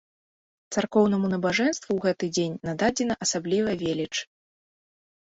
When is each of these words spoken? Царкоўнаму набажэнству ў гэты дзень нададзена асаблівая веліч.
Царкоўнаму 0.75 1.27
набажэнству 1.33 1.91
ў 1.95 1.99
гэты 2.05 2.25
дзень 2.37 2.55
нададзена 2.71 3.19
асаблівая 3.27 3.75
веліч. 3.83 4.11